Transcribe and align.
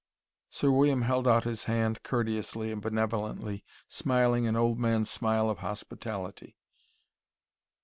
Sir 0.49 0.71
William 0.71 1.03
held 1.03 1.27
out 1.27 1.43
his 1.43 1.65
hand 1.65 2.01
courteously 2.01 2.71
and 2.71 2.81
benevolently, 2.81 3.63
smiling 3.87 4.47
an 4.47 4.55
old 4.55 4.79
man's 4.79 5.11
smile 5.11 5.47
of 5.47 5.59
hospitality. 5.59 6.57